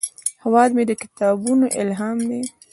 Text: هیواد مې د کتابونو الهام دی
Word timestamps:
هیواد 0.43 0.69
مې 0.75 0.83
د 0.87 0.91
کتابونو 1.01 1.65
الهام 1.81 2.17
دی 2.29 2.41